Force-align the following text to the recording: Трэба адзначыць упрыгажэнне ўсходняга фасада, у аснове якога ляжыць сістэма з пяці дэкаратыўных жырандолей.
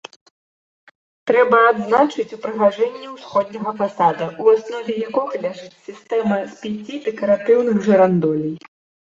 Трэба 1.31 1.57
адзначыць 1.71 2.33
упрыгажэнне 2.37 3.07
ўсходняга 3.11 3.71
фасада, 3.83 4.25
у 4.43 4.49
аснове 4.55 4.97
якога 5.09 5.43
ляжыць 5.45 5.79
сістэма 5.91 6.41
з 6.57 6.59
пяці 6.65 6.95
дэкаратыўных 7.07 7.77
жырандолей. 7.91 8.53